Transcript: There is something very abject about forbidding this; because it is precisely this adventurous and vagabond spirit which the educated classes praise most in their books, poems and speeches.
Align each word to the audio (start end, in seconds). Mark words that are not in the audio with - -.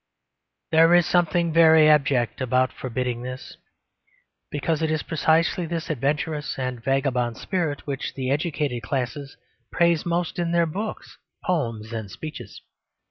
There 0.71 0.95
is 0.95 1.05
something 1.05 1.53
very 1.53 1.87
abject 1.87 2.41
about 2.41 2.73
forbidding 2.73 3.21
this; 3.21 3.57
because 4.49 4.81
it 4.81 4.89
is 4.89 5.03
precisely 5.03 5.67
this 5.67 5.91
adventurous 5.91 6.57
and 6.57 6.83
vagabond 6.83 7.37
spirit 7.37 7.85
which 7.85 8.15
the 8.15 8.31
educated 8.31 8.81
classes 8.81 9.37
praise 9.71 10.03
most 10.03 10.39
in 10.39 10.53
their 10.53 10.65
books, 10.65 11.19
poems 11.45 11.93
and 11.93 12.09
speeches. 12.09 12.63